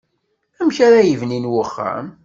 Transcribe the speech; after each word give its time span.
Amk 0.61 0.77
ara 0.87 1.07
yibnin 1.07 1.49
uxxam. 1.63 2.05